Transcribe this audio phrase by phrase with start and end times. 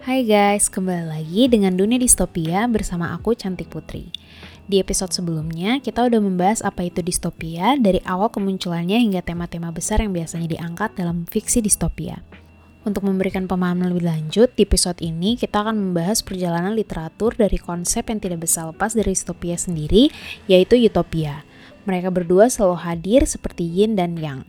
[0.00, 4.08] Hai guys, kembali lagi dengan Dunia Distopia bersama aku Cantik Putri.
[4.64, 10.00] Di episode sebelumnya, kita udah membahas apa itu distopia dari awal kemunculannya hingga tema-tema besar
[10.00, 12.24] yang biasanya diangkat dalam fiksi distopia.
[12.88, 18.08] Untuk memberikan pemahaman lebih lanjut, di episode ini kita akan membahas perjalanan literatur dari konsep
[18.08, 20.08] yang tidak bisa lepas dari distopia sendiri,
[20.48, 21.44] yaitu utopia.
[21.84, 24.48] Mereka berdua selalu hadir seperti yin dan yang.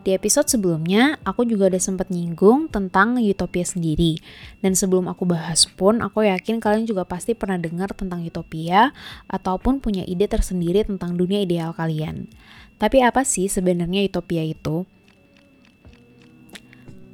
[0.00, 4.16] Di episode sebelumnya, aku juga udah sempat nyinggung tentang utopia sendiri.
[4.64, 8.96] Dan sebelum aku bahas pun, aku yakin kalian juga pasti pernah dengar tentang utopia
[9.28, 12.32] ataupun punya ide tersendiri tentang dunia ideal kalian.
[12.80, 14.88] Tapi apa sih sebenarnya utopia itu?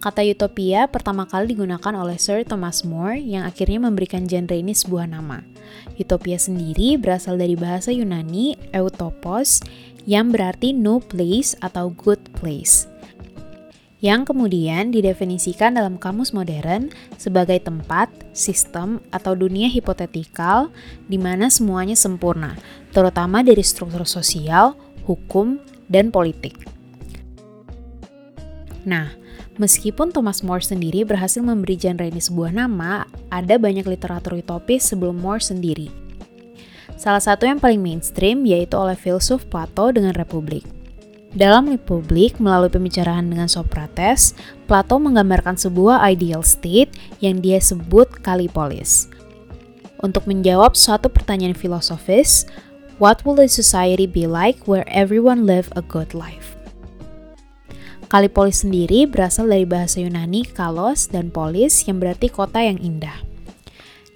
[0.07, 5.11] Kata utopia pertama kali digunakan oleh Sir Thomas More yang akhirnya memberikan genre ini sebuah
[5.11, 5.43] nama.
[5.99, 9.59] Utopia sendiri berasal dari bahasa Yunani eutopos
[10.07, 12.87] yang berarti no place atau good place.
[13.99, 20.71] Yang kemudian didefinisikan dalam kamus modern sebagai tempat, sistem, atau dunia hipotetikal
[21.11, 22.55] di mana semuanya sempurna,
[22.95, 24.79] terutama dari struktur sosial,
[25.11, 25.59] hukum,
[25.91, 26.55] dan politik.
[28.87, 29.11] Nah,
[29.59, 35.19] meskipun Thomas More sendiri berhasil memberi genre ini sebuah nama, ada banyak literatur utopis sebelum
[35.19, 36.06] More sendiri.
[37.07, 40.67] Salah satu yang paling mainstream yaitu oleh filsuf Plato dengan Republik.
[41.39, 44.35] Dalam Republik, melalui pembicaraan dengan Socrates,
[44.67, 46.91] Plato menggambarkan sebuah ideal state
[47.23, 49.07] yang dia sebut Kalipolis.
[50.03, 52.43] Untuk menjawab suatu pertanyaan filosofis,
[52.99, 56.59] what will the society be like where everyone live a good life?
[58.11, 63.36] Kalipolis sendiri berasal dari bahasa Yunani kalos dan polis yang berarti kota yang indah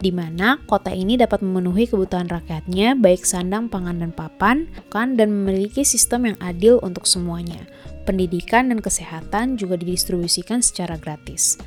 [0.01, 5.29] di mana kota ini dapat memenuhi kebutuhan rakyatnya baik sandang, pangan, dan papan, kan dan
[5.29, 7.69] memiliki sistem yang adil untuk semuanya.
[8.09, 11.61] Pendidikan dan kesehatan juga didistribusikan secara gratis.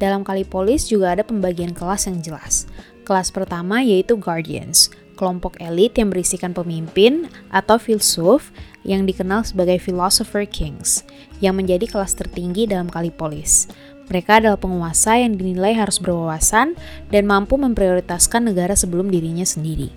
[0.00, 2.70] Dalam Kalipolis juga ada pembagian kelas yang jelas.
[3.04, 4.88] Kelas pertama yaitu Guardians,
[5.18, 8.48] kelompok elit yang berisikan pemimpin atau filsuf
[8.86, 11.04] yang dikenal sebagai Philosopher Kings,
[11.44, 13.68] yang menjadi kelas tertinggi dalam Kalipolis.
[14.10, 16.74] Mereka adalah penguasa yang dinilai harus berwawasan
[17.14, 19.94] dan mampu memprioritaskan negara sebelum dirinya sendiri.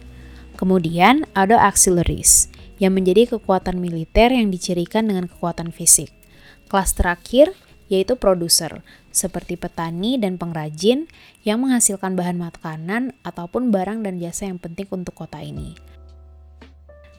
[0.54, 2.48] Kemudian ada auxiliaries,
[2.78, 6.14] yang menjadi kekuatan militer yang dicirikan dengan kekuatan fisik.
[6.70, 7.58] Kelas terakhir
[7.92, 8.82] yaitu produser,
[9.14, 11.06] seperti petani dan pengrajin
[11.46, 15.78] yang menghasilkan bahan makanan ataupun barang dan jasa yang penting untuk kota ini.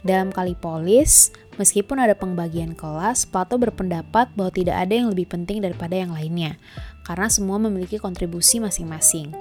[0.05, 5.97] Dalam Kalipolis, meskipun ada pembagian kelas, Plato berpendapat bahwa tidak ada yang lebih penting daripada
[5.97, 6.61] yang lainnya,
[7.09, 9.33] karena semua memiliki kontribusi masing-masing.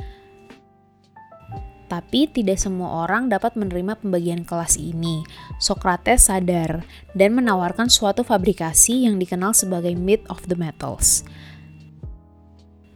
[1.91, 5.28] Tapi tidak semua orang dapat menerima pembagian kelas ini.
[5.59, 11.28] Socrates sadar dan menawarkan suatu fabrikasi yang dikenal sebagai myth of the metals.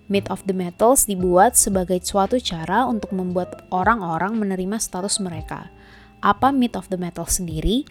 [0.07, 5.67] Myth of the Metals dibuat sebagai suatu cara untuk membuat orang-orang menerima status mereka
[6.21, 7.85] apa myth of the metal sendiri,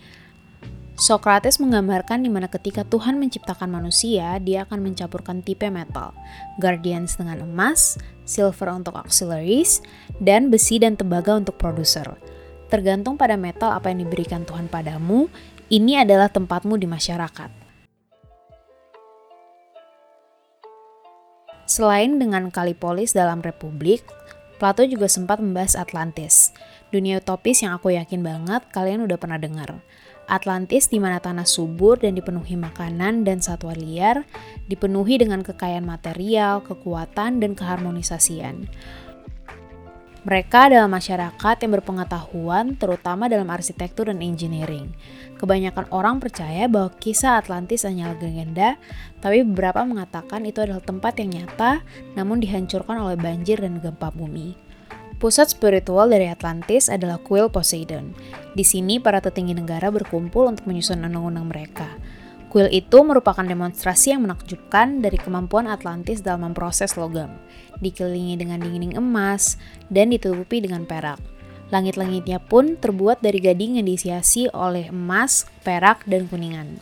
[0.96, 6.16] Socrates menggambarkan di mana ketika Tuhan menciptakan manusia, dia akan mencampurkan tipe metal,
[6.56, 9.84] guardians dengan emas, silver untuk auxiliaries,
[10.24, 12.16] dan besi dan tembaga untuk produser.
[12.72, 15.28] Tergantung pada metal apa yang diberikan Tuhan padamu,
[15.68, 17.52] ini adalah tempatmu di masyarakat.
[21.68, 24.00] Selain dengan Kalipolis dalam Republik,
[24.56, 26.56] Plato juga sempat membahas Atlantis,
[26.96, 29.84] dunia utopis yang aku yakin banget kalian udah pernah dengar.
[30.26, 34.26] Atlantis di mana tanah subur dan dipenuhi makanan dan satwa liar,
[34.66, 38.66] dipenuhi dengan kekayaan material, kekuatan, dan keharmonisasian.
[40.26, 44.90] Mereka adalah masyarakat yang berpengetahuan, terutama dalam arsitektur dan engineering.
[45.38, 48.74] Kebanyakan orang percaya bahwa kisah Atlantis hanyalah legenda,
[49.22, 51.86] tapi beberapa mengatakan itu adalah tempat yang nyata,
[52.18, 54.65] namun dihancurkan oleh banjir dan gempa bumi.
[55.16, 58.12] Pusat spiritual dari Atlantis adalah kuil Poseidon.
[58.52, 61.88] Di sini para petinggi negara berkumpul untuk menyusun undang-undang mereka.
[62.52, 67.32] Kuil itu merupakan demonstrasi yang menakjubkan dari kemampuan Atlantis dalam memproses logam,
[67.80, 69.56] dikelilingi dengan dinding emas,
[69.88, 71.16] dan ditutupi dengan perak.
[71.72, 76.76] Langit-langitnya pun terbuat dari gading yang dihiasi oleh emas, perak, dan kuningan.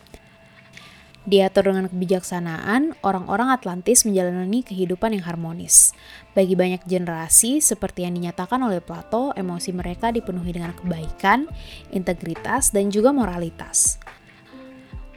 [1.25, 5.97] Diatur dengan kebijaksanaan, orang-orang Atlantis menjalani kehidupan yang harmonis.
[6.37, 11.49] Bagi banyak generasi, seperti yang dinyatakan oleh Plato, emosi mereka dipenuhi dengan kebaikan,
[11.97, 13.97] integritas, dan juga moralitas.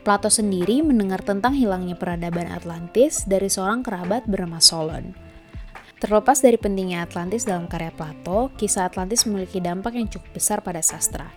[0.08, 5.12] Plato sendiri mendengar tentang hilangnya peradaban Atlantis dari seorang kerabat bernama Solon.
[6.00, 10.80] Terlepas dari pentingnya Atlantis dalam karya Plato, kisah Atlantis memiliki dampak yang cukup besar pada
[10.80, 11.28] sastra.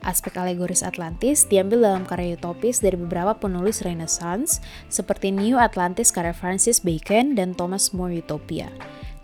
[0.00, 6.32] Aspek alegoris Atlantis diambil dalam karya utopis dari beberapa penulis Renaissance seperti New Atlantis karya
[6.32, 8.72] Francis Bacon dan Thomas More Utopia.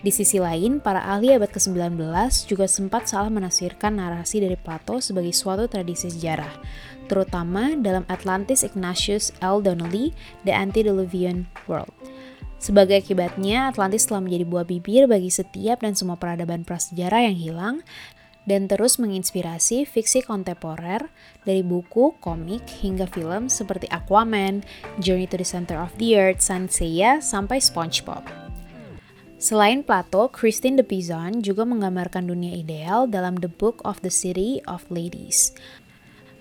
[0.05, 1.99] Di sisi lain, para ahli abad ke-19
[2.45, 6.53] juga sempat salah menafsirkan narasi dari Plato sebagai suatu tradisi sejarah,
[7.09, 9.65] terutama dalam Atlantis Ignatius L.
[9.65, 10.13] Donnelly,
[10.45, 11.91] The Antediluvian World.
[12.57, 17.77] Sebagai akibatnya, Atlantis telah menjadi buah bibir bagi setiap dan semua peradaban prasejarah yang hilang
[18.47, 21.11] dan terus menginspirasi fiksi kontemporer
[21.43, 24.63] dari buku, komik, hingga film seperti Aquaman,
[25.03, 28.23] Journey to the Center of the Earth, Sanseiya, sampai SpongeBob.
[29.37, 34.65] Selain Plato, Christine de Pizan juga menggambarkan dunia ideal dalam The Book of the City
[34.65, 35.53] of Ladies.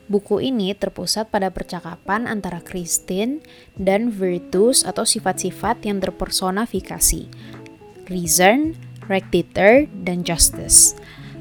[0.06, 3.42] Buku ini terpusat pada percakapan antara Christine
[3.75, 7.25] dan virtus atau sifat-sifat yang terpersonifikasi,
[8.08, 8.78] reason,
[9.10, 10.94] rectitude, dan justice.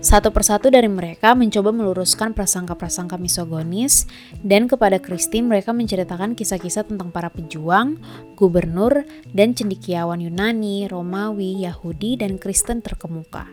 [0.05, 4.05] Satu persatu dari mereka mencoba meluruskan prasangka-prasangka misogonis
[4.45, 7.97] dan kepada Christine mereka menceritakan kisah-kisah tentang para pejuang,
[8.37, 13.49] gubernur, dan cendikiawan Yunani, Romawi, Yahudi, dan Kristen terkemuka.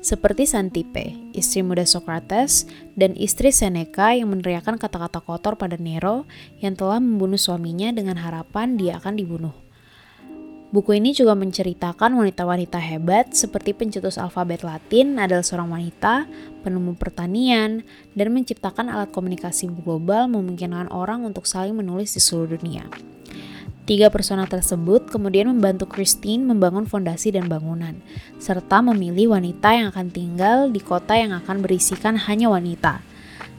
[0.00, 2.64] Seperti Santipe, istri muda Socrates,
[2.96, 6.24] dan istri Seneca yang meneriakan kata-kata kotor pada Nero
[6.64, 9.61] yang telah membunuh suaminya dengan harapan dia akan dibunuh.
[10.72, 16.24] Buku ini juga menceritakan wanita-wanita hebat seperti pencetus alfabet Latin adalah seorang wanita,
[16.64, 17.84] penemu pertanian,
[18.16, 22.88] dan menciptakan alat komunikasi global memungkinkan orang untuk saling menulis di seluruh dunia.
[23.84, 28.00] Tiga persona tersebut kemudian membantu Christine membangun fondasi dan bangunan,
[28.40, 33.04] serta memilih wanita yang akan tinggal di kota yang akan berisikan hanya wanita.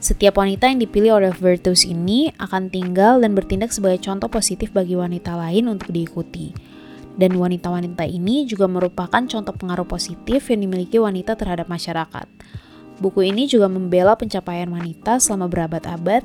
[0.01, 4.97] Setiap wanita yang dipilih oleh Virtus ini akan tinggal dan bertindak sebagai contoh positif bagi
[4.97, 6.72] wanita lain untuk diikuti
[7.13, 12.25] dan wanita-wanita ini juga merupakan contoh pengaruh positif yang dimiliki wanita terhadap masyarakat.
[13.01, 16.21] Buku ini juga membela pencapaian wanita selama berabad-abad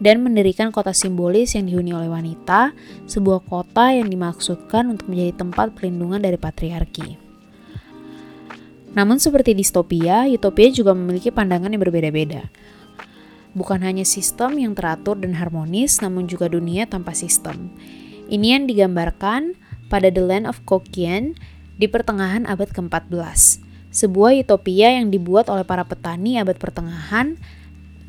[0.00, 2.72] dan mendirikan kota simbolis yang dihuni oleh wanita,
[3.04, 7.20] sebuah kota yang dimaksudkan untuk menjadi tempat perlindungan dari patriarki.
[8.96, 12.48] Namun seperti distopia, utopia juga memiliki pandangan yang berbeda-beda.
[13.52, 17.72] Bukan hanya sistem yang teratur dan harmonis, namun juga dunia tanpa sistem.
[18.28, 19.56] Ini yang digambarkan
[19.86, 21.38] pada The Land of Kokien
[21.76, 23.62] di pertengahan abad ke-14.
[23.92, 27.40] Sebuah utopia yang dibuat oleh para petani abad pertengahan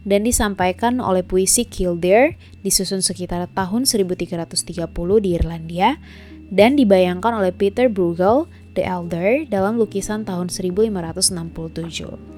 [0.07, 4.87] dan disampaikan oleh puisi Kildare disusun sekitar tahun 1330
[5.19, 5.99] di Irlandia
[6.47, 12.37] dan dibayangkan oleh Peter Bruegel the Elder dalam lukisan tahun 1567.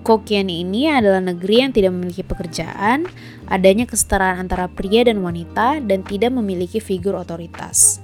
[0.00, 3.04] Kokian ini adalah negeri yang tidak memiliki pekerjaan,
[3.52, 8.00] adanya kesetaraan antara pria dan wanita, dan tidak memiliki figur otoritas.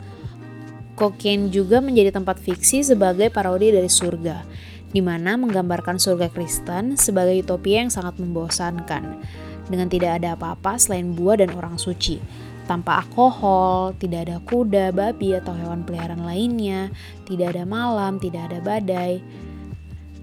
[0.96, 4.48] Kokain juga menjadi tempat fiksi sebagai parodi dari surga,
[4.88, 9.20] di mana menggambarkan surga Kristen sebagai utopia yang sangat membosankan,
[9.68, 12.16] dengan tidak ada apa-apa selain buah dan orang suci.
[12.64, 16.88] Tanpa alkohol, tidak ada kuda, babi, atau hewan peliharaan lainnya,
[17.28, 19.20] tidak ada malam, tidak ada badai.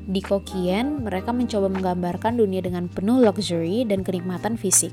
[0.03, 4.91] Di Kokien, mereka mencoba menggambarkan dunia dengan penuh luxury dan kenikmatan fisik,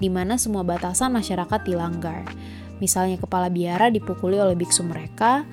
[0.00, 2.24] di mana semua batasan masyarakat dilanggar.
[2.78, 5.48] Misalnya kepala biara dipukuli oleh biksu mereka,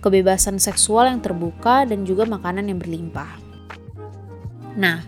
[0.00, 3.38] kebebasan seksual yang terbuka, dan juga makanan yang berlimpah.
[4.74, 5.04] Nah,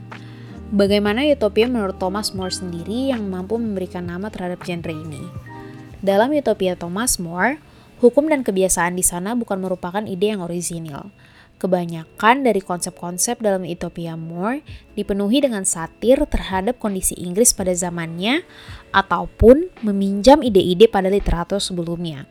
[0.70, 5.24] bagaimana utopia menurut Thomas More sendiri yang mampu memberikan nama terhadap genre ini?
[6.04, 7.56] Dalam utopia Thomas More,
[8.04, 11.08] hukum dan kebiasaan di sana bukan merupakan ide yang orisinil,
[11.64, 14.60] Kebanyakan dari konsep-konsep dalam Utopia More
[14.92, 18.44] dipenuhi dengan satir terhadap kondisi Inggris pada zamannya
[18.92, 22.28] ataupun meminjam ide-ide pada literatur sebelumnya.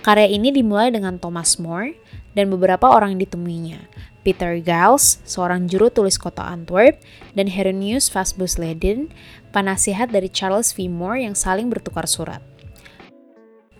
[0.00, 1.92] Karya ini dimulai dengan Thomas More
[2.32, 3.84] dan beberapa orang yang ditemuinya,
[4.24, 7.04] Peter Giles, seorang juru tulis kota Antwerp,
[7.36, 9.12] dan Hieronymus Fasbus Leden,
[9.52, 10.88] penasihat dari Charles V.
[10.88, 12.40] More yang saling bertukar surat.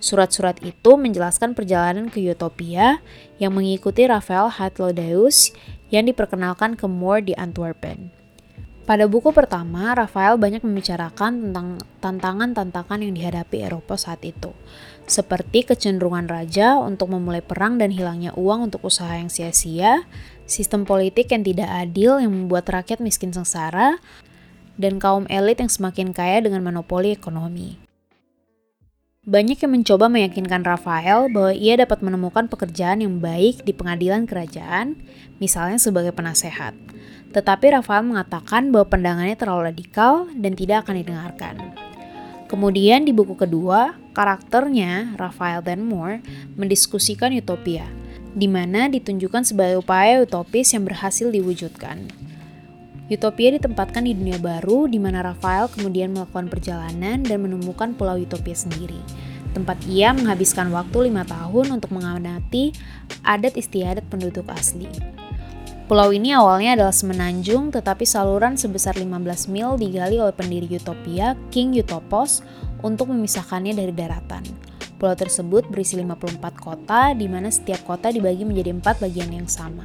[0.03, 2.99] Surat-surat itu menjelaskan perjalanan ke Utopia
[3.39, 5.55] yang mengikuti Rafael Hatlodius
[5.95, 8.11] yang diperkenalkan ke Moore di Antwerpen.
[8.83, 14.51] Pada buku pertama, Rafael banyak membicarakan tentang tantangan-tantangan yang dihadapi Eropa saat itu,
[15.07, 20.03] seperti kecenderungan raja untuk memulai perang dan hilangnya uang untuk usaha yang sia-sia,
[20.51, 24.03] sistem politik yang tidak adil yang membuat rakyat miskin sengsara,
[24.75, 27.82] dan kaum elit yang semakin kaya dengan monopoli ekonomi.
[29.23, 34.99] Banyak yang mencoba meyakinkan Rafael bahwa ia dapat menemukan pekerjaan yang baik di pengadilan kerajaan,
[35.39, 36.75] misalnya sebagai penasehat.
[37.31, 41.55] Tetapi Rafael mengatakan bahwa pandangannya terlalu radikal dan tidak akan didengarkan.
[42.51, 46.19] Kemudian di buku kedua, karakternya, Rafael dan Moore,
[46.59, 47.87] mendiskusikan utopia,
[48.35, 52.11] di mana ditunjukkan sebagai upaya utopis yang berhasil diwujudkan.
[53.13, 58.57] Utopia ditempatkan di dunia baru di mana Rafael kemudian melakukan perjalanan dan menemukan pulau Utopia
[58.57, 58.99] sendiri.
[59.53, 62.73] Tempat ia menghabiskan waktu lima tahun untuk mengamati
[63.21, 64.89] adat istiadat penduduk asli.
[65.93, 71.77] Pulau ini awalnya adalah semenanjung, tetapi saluran sebesar 15 mil digali oleh pendiri Utopia, King
[71.77, 72.41] Utopos,
[72.81, 74.41] untuk memisahkannya dari daratan.
[74.97, 79.85] Pulau tersebut berisi 54 kota, di mana setiap kota dibagi menjadi empat bagian yang sama.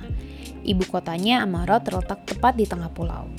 [0.68, 3.32] Ibu kotanya, Amarot, terletak tepat di tengah pulau.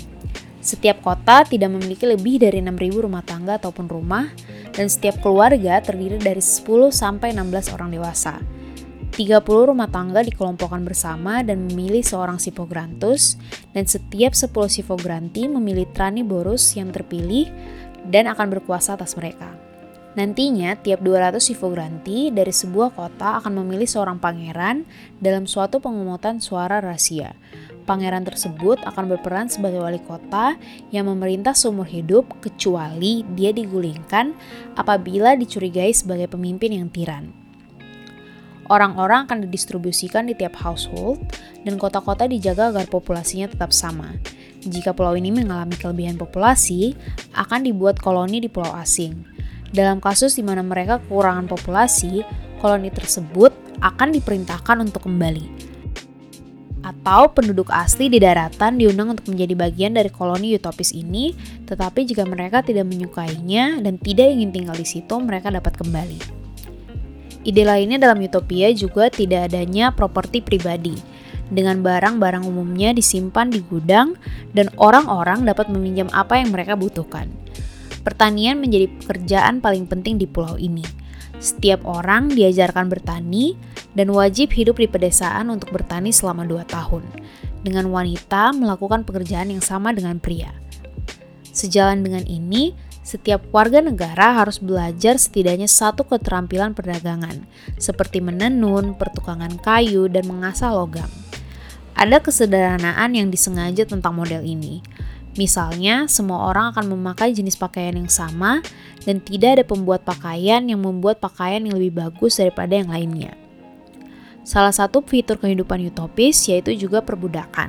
[0.59, 4.33] Setiap kota tidak memiliki lebih dari 6.000 rumah tangga ataupun rumah,
[4.73, 8.41] dan setiap keluarga terdiri dari 10 sampai 16 orang dewasa.
[9.13, 13.37] 30 rumah tangga dikelompokkan bersama dan memilih seorang sipograntus,
[13.77, 17.51] dan setiap 10 sipogranti memilih trani borus yang terpilih
[18.09, 19.68] dan akan berkuasa atas mereka.
[20.19, 24.83] Nantinya, tiap 200 sifogranti dari sebuah kota akan memilih seorang pangeran
[25.23, 27.39] dalam suatu pengumutan suara rahasia.
[27.87, 30.59] Pangeran tersebut akan berperan sebagai wali kota
[30.91, 34.35] yang memerintah seumur hidup kecuali dia digulingkan
[34.75, 37.31] apabila dicurigai sebagai pemimpin yang tiran.
[38.67, 41.23] Orang-orang akan didistribusikan di tiap household
[41.63, 44.19] dan kota-kota dijaga agar populasinya tetap sama.
[44.67, 46.99] Jika pulau ini mengalami kelebihan populasi,
[47.39, 49.47] akan dibuat koloni di pulau asing.
[49.69, 52.25] Dalam kasus di mana mereka kekurangan populasi,
[52.59, 53.53] koloni tersebut
[53.85, 55.69] akan diperintahkan untuk kembali.
[56.81, 61.37] Atau penduduk asli di daratan diundang untuk menjadi bagian dari koloni utopis ini,
[61.69, 66.19] tetapi jika mereka tidak menyukainya dan tidak ingin tinggal di situ, mereka dapat kembali.
[67.45, 70.97] Ide lainnya dalam utopia juga tidak adanya properti pribadi,
[71.49, 74.17] dengan barang-barang umumnya disimpan di gudang
[74.53, 77.29] dan orang-orang dapat meminjam apa yang mereka butuhkan.
[78.09, 80.81] Pertanian menjadi pekerjaan paling penting di pulau ini.
[81.37, 83.53] Setiap orang diajarkan bertani
[83.93, 87.05] dan wajib hidup di pedesaan untuk bertani selama dua tahun,
[87.61, 90.49] dengan wanita melakukan pekerjaan yang sama dengan pria.
[91.53, 92.73] Sejalan dengan ini,
[93.05, 97.45] setiap warga negara harus belajar setidaknya satu keterampilan perdagangan,
[97.77, 101.13] seperti menenun, pertukangan kayu, dan mengasah logam.
[101.93, 104.81] Ada kesederhanaan yang disengaja tentang model ini.
[105.37, 108.65] Misalnya, semua orang akan memakai jenis pakaian yang sama,
[109.05, 113.37] dan tidak ada pembuat pakaian yang membuat pakaian yang lebih bagus daripada yang lainnya.
[114.49, 117.69] Salah satu fitur kehidupan utopis yaitu juga perbudakan,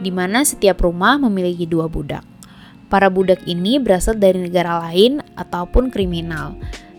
[0.00, 2.24] di mana setiap rumah memiliki dua budak.
[2.88, 6.56] Para budak ini berasal dari negara lain ataupun kriminal.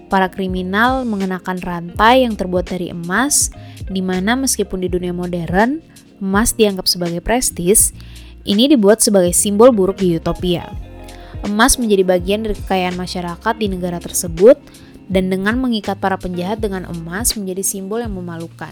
[0.08, 3.50] Para kriminal mengenakan rantai yang terbuat dari emas,
[3.90, 5.82] di mana meskipun di dunia modern,
[6.22, 7.98] emas dianggap sebagai prestis,
[8.48, 10.72] ini dibuat sebagai simbol buruk di utopia.
[11.44, 14.58] Emas menjadi bagian dari kekayaan masyarakat di negara tersebut,
[15.08, 18.72] dan dengan mengikat para penjahat dengan emas menjadi simbol yang memalukan.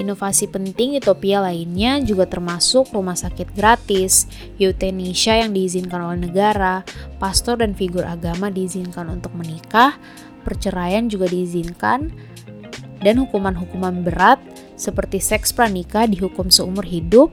[0.00, 4.24] Inovasi penting utopia lainnya juga termasuk rumah sakit gratis,
[4.56, 6.88] euthanasia yang diizinkan oleh negara,
[7.20, 10.00] pastor dan figur agama diizinkan untuk menikah,
[10.40, 12.08] perceraian juga diizinkan,
[13.04, 14.40] dan hukuman-hukuman berat
[14.72, 17.28] seperti seks pranikah dihukum seumur hidup,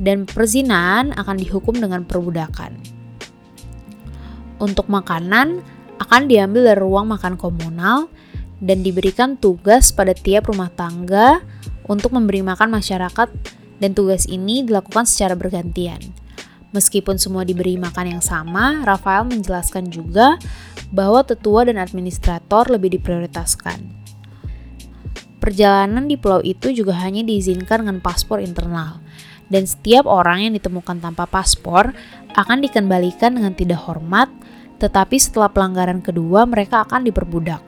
[0.00, 2.80] dan perzinaan akan dihukum dengan perbudakan.
[4.56, 5.60] Untuk makanan,
[6.00, 8.08] akan diambil dari ruang makan komunal
[8.64, 11.44] dan diberikan tugas pada tiap rumah tangga
[11.84, 13.28] untuk memberi makan masyarakat
[13.80, 16.00] dan tugas ini dilakukan secara bergantian.
[16.70, 20.38] Meskipun semua diberi makan yang sama, Rafael menjelaskan juga
[20.94, 24.00] bahwa tetua dan administrator lebih diprioritaskan.
[25.40, 29.02] Perjalanan di pulau itu juga hanya diizinkan dengan paspor internal,
[29.50, 31.92] dan setiap orang yang ditemukan tanpa paspor
[32.38, 34.30] akan dikembalikan dengan tidak hormat,
[34.78, 37.60] tetapi setelah pelanggaran kedua mereka akan diperbudak.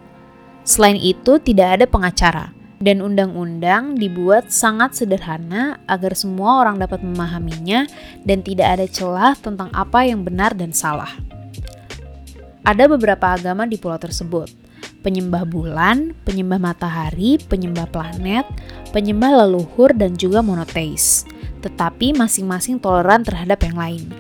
[0.63, 7.87] Selain itu, tidak ada pengacara dan undang-undang dibuat sangat sederhana agar semua orang dapat memahaminya
[8.27, 11.15] dan tidak ada celah tentang apa yang benar dan salah.
[12.67, 14.51] Ada beberapa agama di pulau tersebut.
[15.03, 18.47] Penyembah bulan, penyembah matahari, penyembah planet,
[18.95, 21.27] penyembah leluhur, dan juga monoteis.
[21.63, 24.11] Tetapi masing-masing toleran terhadap yang lain.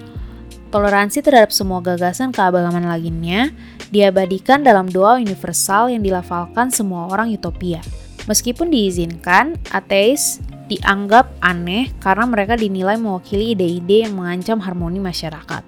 [0.72, 3.52] Toleransi terhadap semua gagasan keagamaan lainnya
[3.92, 7.84] diabadikan dalam doa universal yang dilafalkan semua orang utopia.
[8.25, 10.40] Meskipun diizinkan, ateis
[10.72, 15.61] dianggap aneh karena mereka dinilai mewakili ide-ide yang mengancam harmoni masyarakat.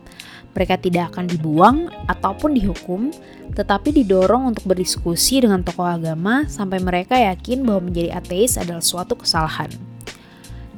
[0.54, 3.12] Mereka tidak akan dibuang ataupun dihukum,
[3.52, 9.18] tetapi didorong untuk berdiskusi dengan tokoh agama sampai mereka yakin bahwa menjadi ateis adalah suatu
[9.18, 9.93] kesalahan.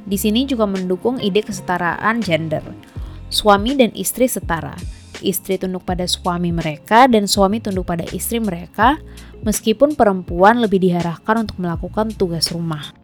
[0.06, 2.62] Di sini juga mendukung ide kesetaraan gender.
[3.26, 4.78] Suami dan istri setara,
[5.18, 9.02] istri tunduk pada suami mereka dan suami tunduk pada istri mereka,
[9.42, 12.94] meskipun perempuan lebih diarahkan untuk melakukan tugas rumah.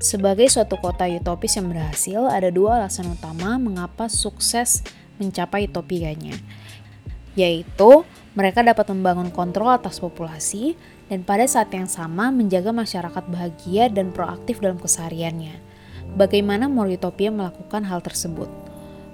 [0.00, 4.84] Sebagai suatu kota utopis yang berhasil, ada dua alasan utama mengapa sukses
[5.20, 6.36] mencapai utopianya,
[7.36, 10.76] yaitu mereka dapat membangun kontrol atas populasi
[11.12, 15.79] dan pada saat yang sama menjaga masyarakat bahagia dan proaktif dalam kesehariannya.
[16.16, 18.48] Bagaimana Moritopia melakukan hal tersebut?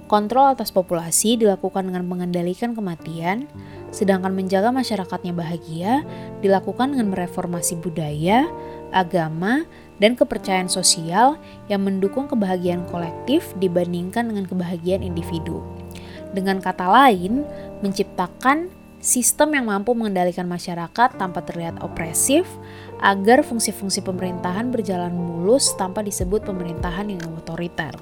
[0.07, 3.51] Kontrol atas populasi dilakukan dengan mengendalikan kematian,
[3.91, 6.07] sedangkan menjaga masyarakatnya bahagia
[6.47, 8.47] dilakukan dengan mereformasi budaya,
[8.95, 9.67] agama,
[9.99, 15.65] dan kepercayaan sosial yang mendukung kebahagiaan kolektif dibandingkan dengan kebahagiaan individu.
[16.31, 17.43] Dengan kata lain,
[17.83, 18.71] menciptakan
[19.03, 22.47] sistem yang mampu mengendalikan masyarakat tanpa terlihat opresif
[23.03, 27.93] agar fungsi-fungsi pemerintahan berjalan mulus tanpa disebut pemerintahan yang otoriter.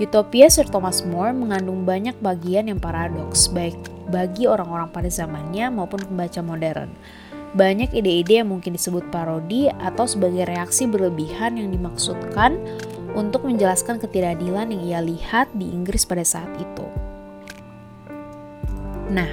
[0.00, 3.76] Utopia Sir Thomas More mengandung banyak bagian yang paradoks, baik
[4.08, 6.90] bagi orang-orang pada zamannya maupun pembaca modern
[7.52, 12.56] banyak ide-ide yang mungkin disebut parodi atau sebagai reaksi berlebihan yang dimaksudkan
[13.12, 16.86] untuk menjelaskan ketidakadilan yang ia lihat di Inggris pada saat itu.
[19.12, 19.28] Nah,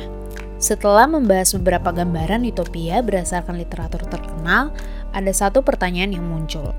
[0.60, 4.76] setelah membahas beberapa gambaran utopia berdasarkan literatur terkenal,
[5.16, 6.76] ada satu pertanyaan yang muncul.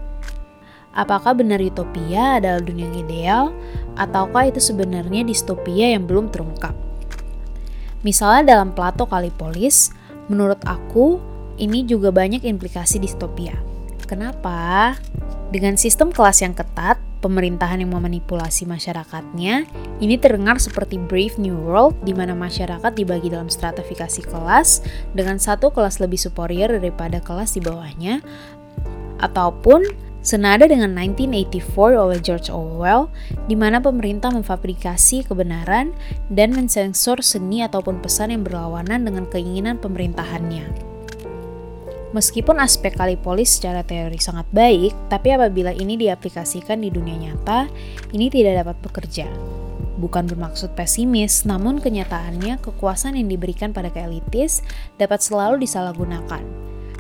[0.92, 3.44] Apakah benar utopia adalah dunia yang ideal,
[3.96, 6.76] ataukah itu sebenarnya distopia yang belum terungkap?
[8.04, 9.96] Misalnya dalam Plato Kalipolis,
[10.28, 11.16] menurut aku,
[11.56, 13.56] ini juga banyak implikasi distopia.
[14.04, 14.96] Kenapa?
[15.48, 19.68] Dengan sistem kelas yang ketat, pemerintahan yang memanipulasi masyarakatnya,
[20.00, 25.68] ini terdengar seperti Brave New World di mana masyarakat dibagi dalam stratifikasi kelas dengan satu
[25.70, 28.24] kelas lebih superior daripada kelas di bawahnya,
[29.20, 29.84] ataupun
[30.20, 33.08] senada dengan 1984 oleh George Orwell,
[33.48, 35.96] di mana pemerintah memfabrikasi kebenaran
[36.28, 40.89] dan mensensor seni ataupun pesan yang berlawanan dengan keinginan pemerintahannya.
[42.10, 47.70] Meskipun aspek Kalipolis secara teori sangat baik, tapi apabila ini diaplikasikan di dunia nyata,
[48.10, 49.30] ini tidak dapat bekerja.
[49.94, 54.58] Bukan bermaksud pesimis, namun kenyataannya kekuasaan yang diberikan pada keelitis
[54.98, 56.42] dapat selalu disalahgunakan.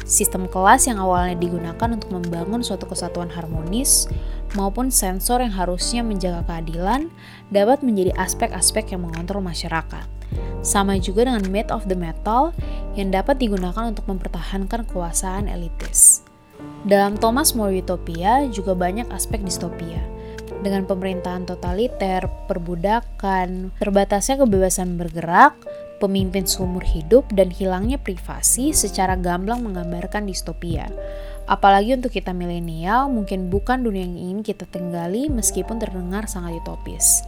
[0.06, 4.06] Sistem kelas yang awalnya digunakan untuk membangun suatu kesatuan harmonis
[4.54, 7.10] maupun sensor yang harusnya menjaga keadilan
[7.50, 10.19] dapat menjadi aspek-aspek yang mengontrol masyarakat.
[10.60, 12.52] Sama juga dengan Made of the Metal
[12.98, 16.24] yang dapat digunakan untuk mempertahankan kekuasaan elitis.
[16.84, 20.00] Dalam Thomas More Utopia juga banyak aspek distopia.
[20.60, 25.56] Dengan pemerintahan totaliter, perbudakan, terbatasnya kebebasan bergerak,
[26.04, 30.88] pemimpin seumur hidup, dan hilangnya privasi secara gamblang menggambarkan distopia.
[31.48, 37.24] Apalagi untuk kita milenial, mungkin bukan dunia yang ingin kita tinggali meskipun terdengar sangat utopis.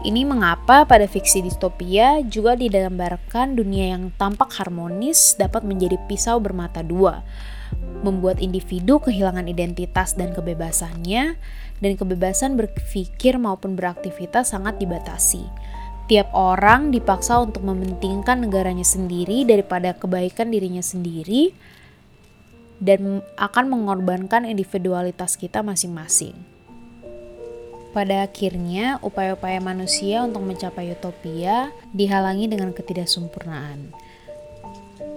[0.00, 6.80] Ini mengapa pada fiksi distopia juga digambarkan dunia yang tampak harmonis dapat menjadi pisau bermata
[6.80, 7.20] dua,
[8.00, 11.36] membuat individu kehilangan identitas dan kebebasannya,
[11.84, 15.44] dan kebebasan berpikir maupun beraktivitas sangat dibatasi.
[16.08, 21.52] Tiap orang dipaksa untuk mementingkan negaranya sendiri daripada kebaikan dirinya sendiri,
[22.80, 26.49] dan akan mengorbankan individualitas kita masing-masing.
[27.90, 33.90] Pada akhirnya, upaya-upaya manusia untuk mencapai utopia dihalangi dengan ketidaksempurnaan.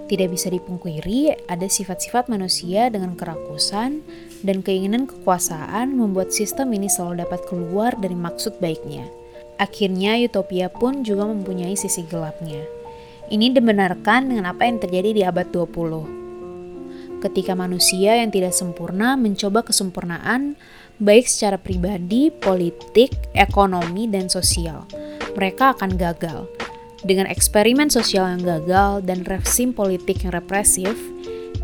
[0.10, 4.02] Tidak bisa dipungkiri, ada sifat-sifat manusia dengan kerakusan
[4.42, 9.06] dan keinginan kekuasaan membuat sistem ini selalu dapat keluar dari maksud baiknya.
[9.62, 12.66] Akhirnya, utopia pun juga mempunyai sisi gelapnya.
[13.30, 17.22] Ini dibenarkan dengan apa yang terjadi di abad 20.
[17.24, 20.60] Ketika manusia yang tidak sempurna mencoba kesempurnaan,
[21.02, 24.86] baik secara pribadi, politik, ekonomi, dan sosial.
[25.34, 26.46] Mereka akan gagal.
[27.04, 30.96] Dengan eksperimen sosial yang gagal dan rezim politik yang represif,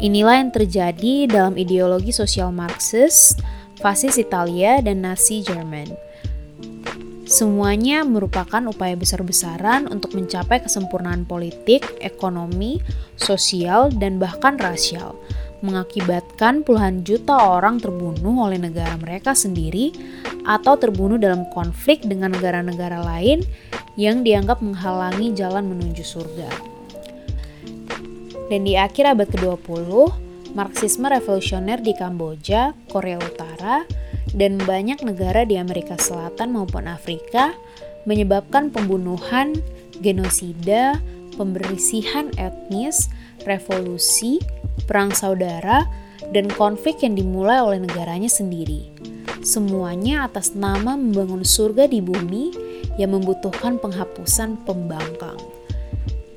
[0.02, 3.40] inilah yang terjadi dalam ideologi sosial Marxist,
[3.80, 5.88] fasis Italia, dan Nazi Jerman.
[7.30, 12.82] Semuanya merupakan upaya besar-besaran untuk mencapai kesempurnaan politik, ekonomi,
[13.22, 15.14] sosial, dan bahkan rasial
[15.60, 19.92] mengakibatkan puluhan juta orang terbunuh oleh negara mereka sendiri
[20.48, 23.44] atau terbunuh dalam konflik dengan negara-negara lain
[24.00, 26.50] yang dianggap menghalangi jalan menuju surga.
[28.50, 29.92] Dan di akhir abad ke-20,
[30.58, 33.86] Marxisme revolusioner di Kamboja, Korea Utara,
[34.34, 37.54] dan banyak negara di Amerika Selatan maupun Afrika
[38.10, 39.54] menyebabkan pembunuhan,
[40.02, 40.98] genosida,
[41.38, 43.14] pembersihan etnis,
[43.46, 44.40] revolusi,
[44.88, 45.86] perang saudara,
[46.32, 48.92] dan konflik yang dimulai oleh negaranya sendiri.
[49.40, 52.52] Semuanya atas nama membangun surga di bumi
[53.00, 55.40] yang membutuhkan penghapusan pembangkang.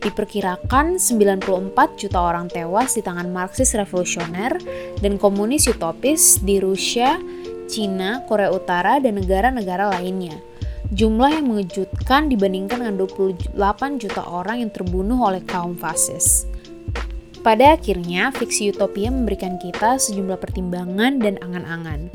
[0.02, 4.58] Diperkirakan 94 juta orang tewas di tangan Marxis revolusioner
[4.98, 7.22] dan komunis utopis di Rusia,
[7.70, 10.34] Cina, Korea Utara, dan negara-negara lainnya.
[10.90, 13.54] Jumlah yang mengejutkan dibandingkan dengan 28
[14.02, 16.50] juta orang yang terbunuh oleh kaum fasis.
[17.42, 22.07] Pada akhirnya, fiksi utopia memberikan kita sejumlah pertimbangan dan angan-angan.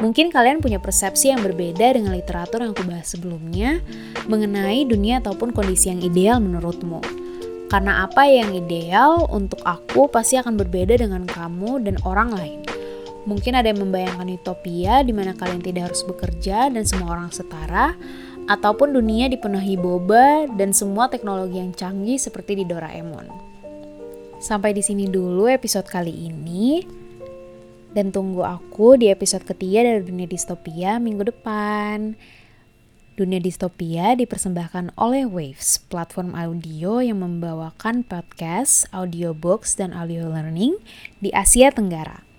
[0.00, 3.84] Mungkin kalian punya persepsi yang berbeda dengan literatur yang aku bahas sebelumnya
[4.24, 7.04] mengenai dunia ataupun kondisi yang ideal menurutmu.
[7.68, 12.60] Karena apa yang ideal untuk aku pasti akan berbeda dengan kamu dan orang lain.
[13.28, 17.92] Mungkin ada yang membayangkan utopia di mana kalian tidak harus bekerja dan semua orang setara,
[18.48, 23.49] ataupun dunia dipenuhi boba dan semua teknologi yang canggih seperti di Doraemon.
[24.40, 26.80] Sampai di sini dulu episode kali ini.
[27.92, 32.16] Dan tunggu aku di episode ketiga dari Dunia Distopia minggu depan.
[33.20, 40.80] Dunia Distopia dipersembahkan oleh Waves, platform audio yang membawakan podcast, audiobooks, dan audio learning
[41.20, 42.29] di Asia Tenggara.